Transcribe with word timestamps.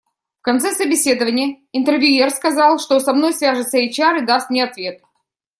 В 0.39 0.41
конце 0.41 0.71
собеседования 0.71 1.57
интервьюер 1.73 2.31
сказал, 2.31 2.79
что 2.79 2.99
со 2.99 3.13
мной 3.13 3.33
свяжется 3.33 3.77
HR 3.77 4.23
и 4.23 4.25
даст 4.25 4.49
мне 4.49 4.63
ответ. 4.63 4.99